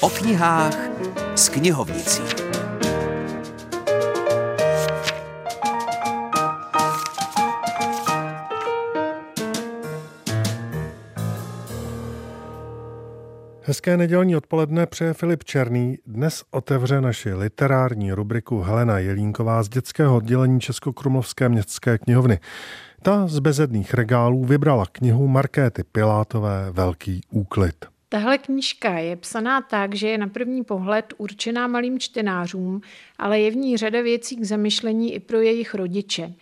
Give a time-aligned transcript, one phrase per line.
[0.00, 0.76] O knihách
[1.34, 2.22] s knihovnicí.
[13.66, 15.98] Hezké nedělní odpoledne přeje Filip Černý.
[16.06, 22.40] Dnes otevře naši literární rubriku Helena Jelínková z dětského oddělení Českokrumlovské městské knihovny.
[23.02, 27.93] Ta z bezedných regálů vybrala knihu Markéty Pilátové Velký úklid.
[28.14, 32.80] Tahle knížka je psaná tak, že je na první pohled určená malým čtenářům,
[33.18, 36.34] ale je v ní řada věcí k zamyšlení i pro jejich rodiče.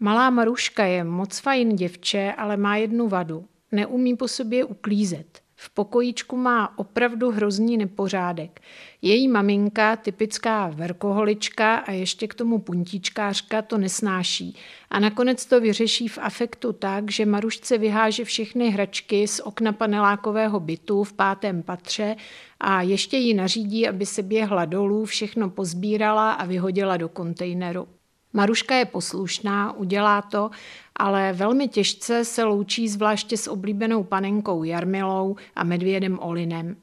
[0.00, 3.44] Malá Maruška je moc fajn děvče, ale má jednu vadu.
[3.72, 5.40] Neumí po sobě uklízet.
[5.62, 8.60] V pokojíčku má opravdu hrozný nepořádek.
[9.02, 14.56] Její maminka, typická verkoholička a ještě k tomu puntíčkářka, to nesnáší.
[14.90, 20.60] A nakonec to vyřeší v afektu tak, že Marušce vyháže všechny hračky z okna panelákového
[20.60, 22.16] bytu v pátém patře
[22.60, 27.88] a ještě jí nařídí, aby se běhla dolů, všechno pozbírala a vyhodila do kontejneru.
[28.32, 30.50] Maruška je poslušná, udělá to,
[30.96, 36.76] ale velmi těžce se loučí zvláště s oblíbenou panenkou Jarmilou a medvědem Olinem.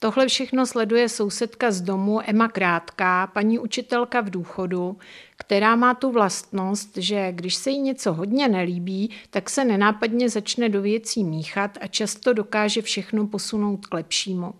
[0.00, 4.96] Tohle všechno sleduje sousedka z domu Emma Krátká, paní učitelka v důchodu,
[5.36, 10.68] která má tu vlastnost, že když se jí něco hodně nelíbí, tak se nenápadně začne
[10.68, 14.54] do věcí míchat a často dokáže všechno posunout k lepšímu.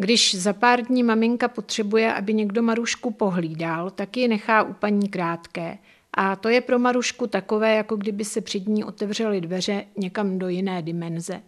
[0.00, 5.08] Když za pár dní maminka potřebuje, aby někdo Marušku pohlídal, tak ji nechá u paní
[5.08, 5.78] krátké.
[6.14, 10.48] A to je pro Marušku takové, jako kdyby se před ní otevřely dveře někam do
[10.48, 11.42] jiné dimenze.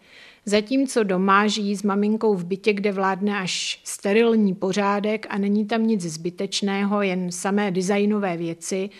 [0.44, 5.86] Zatímco doma žijí s maminkou v bytě, kde vládne až sterilní pořádek a není tam
[5.86, 8.90] nic zbytečného, jen samé designové věci,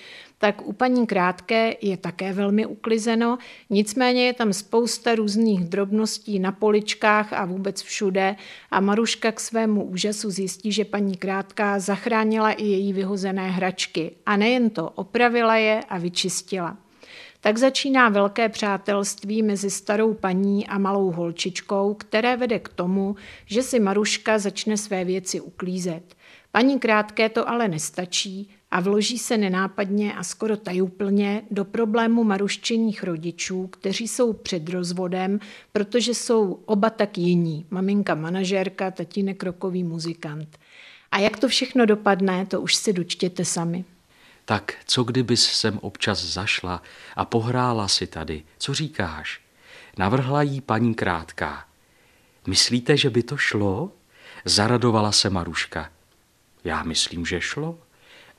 [0.43, 3.39] tak u paní Krátké je také velmi uklizeno,
[3.70, 8.37] nicméně je tam spousta různých drobností na poličkách a vůbec všude.
[8.70, 14.11] A Maruška k svému úžasu zjistí, že paní Krátká zachránila i její vyhozené hračky.
[14.27, 16.82] A nejen to, opravila je a vyčistila.
[17.45, 23.17] Tak začíná velké přátelství mezi starou paní a malou holčičkou, které vede k tomu,
[23.47, 26.14] že si Maruška začne své věci uklízet.
[26.52, 33.02] Paní Krátké to ale nestačí a vloží se nenápadně a skoro tajuplně do problému maruščených
[33.02, 35.41] rodičů, kteří jsou před rozvodem,
[35.73, 37.67] protože jsou oba tak jiní.
[37.70, 40.58] Maminka manažérka, tatínek rokový muzikant.
[41.11, 43.85] A jak to všechno dopadne, to už si dočtěte sami.
[44.52, 46.83] Tak co kdybys sem občas zašla
[47.17, 48.45] a pohrála si tady?
[48.58, 49.40] Co říkáš?
[49.98, 51.64] Navrhla jí paní Krátká.
[52.46, 53.92] Myslíte, že by to šlo?
[54.45, 55.90] Zaradovala se Maruška.
[56.64, 57.79] Já myslím, že šlo.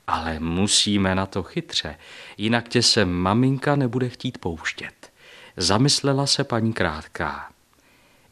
[0.06, 1.98] Ale musíme na to chytře,
[2.36, 5.12] jinak tě se maminka nebude chtít pouštět.
[5.56, 7.52] Zamyslela se paní Krátká.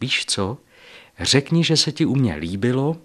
[0.01, 0.59] Víš co?
[1.21, 2.97] Řekni, že se ti u mě líbilo,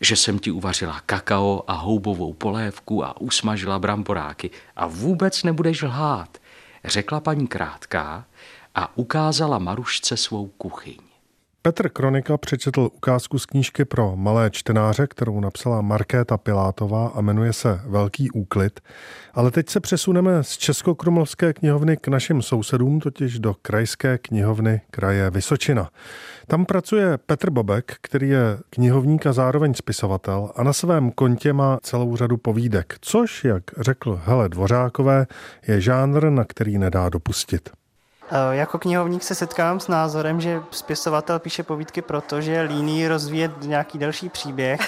[0.00, 6.38] že jsem ti uvařila kakao a houbovou polévku a usmažila bramboráky a vůbec nebudeš lhát,
[6.84, 8.24] řekla paní Krátká
[8.74, 11.09] a ukázala Marušce svou kuchyň.
[11.62, 17.52] Petr Kronika přečetl ukázku z knížky pro malé čtenáře, kterou napsala Markéta Pilátová a jmenuje
[17.52, 18.80] se Velký úklid.
[19.34, 25.30] Ale teď se přesuneme z Českokrumlovské knihovny k našim sousedům, totiž do krajské knihovny kraje
[25.30, 25.90] Vysočina.
[26.46, 31.78] Tam pracuje Petr Bobek, který je knihovník a zároveň spisovatel a na svém kontě má
[31.82, 35.26] celou řadu povídek, což, jak řekl Hele Dvořákové,
[35.68, 37.70] je žánr, na který nedá dopustit.
[38.32, 43.08] Eh, jako knihovník se setkávám s názorem, že spisovatel píše povídky proto, že je líný
[43.08, 44.80] rozvíjet nějaký delší příběh,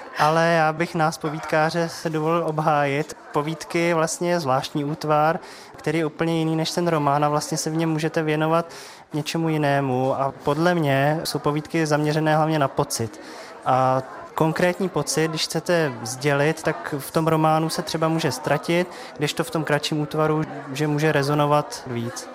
[0.18, 3.16] ale já bych nás povídkáře se dovolil obhájit.
[3.32, 5.38] Povídky je vlastně zvláštní útvar,
[5.76, 8.72] který je úplně jiný než ten román a vlastně se v něm můžete věnovat
[9.12, 13.20] něčemu jinému a podle mě jsou povídky zaměřené hlavně na pocit.
[13.66, 14.02] A
[14.34, 19.44] konkrétní pocit, když chcete sdělit, tak v tom románu se třeba může ztratit, když to
[19.44, 22.28] v tom kratším útvaru, že může rezonovat víc.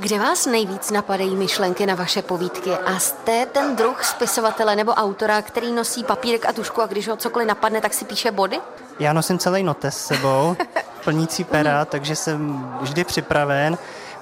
[0.00, 5.42] Kde vás nejvíc napadají myšlenky na vaše povídky a jste ten druh spisovatele nebo autora,
[5.42, 8.60] který nosí papírek a tušku a když ho cokoliv napadne, tak si píše body?
[8.98, 10.56] Já nosím celý notes s sebou,
[11.04, 13.78] plnící pera, takže jsem vždy připraven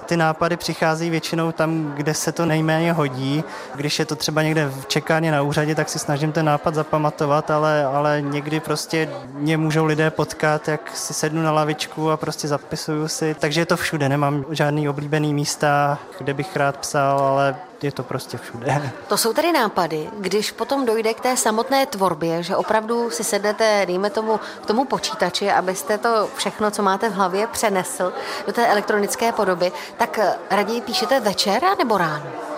[0.07, 3.43] ty nápady přicházejí většinou tam, kde se to nejméně hodí.
[3.75, 7.51] Když je to třeba někde v čekárně na úřadě, tak si snažím ten nápad zapamatovat,
[7.51, 12.47] ale, ale někdy prostě mě můžou lidé potkat, jak si sednu na lavičku a prostě
[12.47, 13.35] zapisuju si.
[13.39, 18.03] Takže je to všude, nemám žádný oblíbený místa, kde bych rád psal, ale je to
[18.03, 18.91] prostě všude.
[19.07, 23.83] To jsou tedy nápady, když potom dojde k té samotné tvorbě, že opravdu si sednete,
[23.87, 28.13] dejme tomu, k tomu počítači, abyste to všechno, co máte v hlavě, přenesl
[28.47, 30.19] do té elektronické podoby, tak
[30.49, 32.56] raději píšete večer nebo ráno?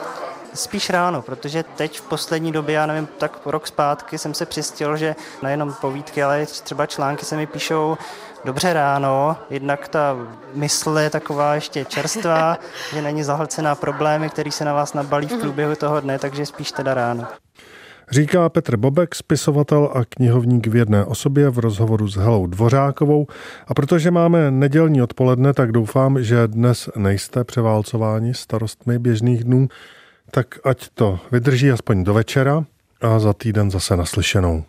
[0.54, 4.98] Spíš ráno, protože teď v poslední době, já nevím, tak rok zpátky jsem se přistěl,
[4.98, 7.98] že nejenom povídky, ale třeba články se mi píšou
[8.46, 10.16] dobře ráno, jednak ta
[10.54, 12.57] mysl je taková ještě čerstvá,
[12.94, 16.72] že není zahlcená problémy, které se na vás nabalí v průběhu toho dne, takže spíš
[16.72, 17.28] teda ráno.
[18.12, 23.28] Říká Petr Bobek, spisovatel a knihovník v jedné osobě v rozhovoru s Helou Dvořákovou.
[23.68, 29.68] A protože máme nedělní odpoledne, tak doufám, že dnes nejste převálcováni starostmi běžných dnů,
[30.31, 32.65] tak ať to vydrží aspoň do večera
[33.01, 34.69] a za týden zase naslyšenou.